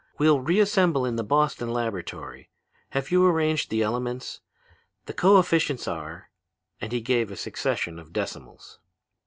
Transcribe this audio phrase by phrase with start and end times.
[0.17, 2.49] We'll reassemble in the Boston laboratory.
[2.89, 4.41] Have you arranged the elements?
[5.05, 6.31] The coefficients are....'
[6.79, 8.79] And he gave a succession of decimals.